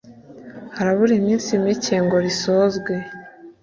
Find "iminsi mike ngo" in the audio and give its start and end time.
1.21-2.17